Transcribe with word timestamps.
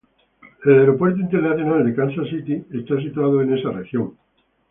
El 0.65 0.79
aeropuerto 0.79 1.19
internacional 1.19 1.85
de 1.85 1.93
Kansas 1.93 2.27
City 2.27 2.65
está 2.73 2.97
situado 2.97 3.39
en 3.43 3.53
esa 3.55 3.69
región. 3.69 4.13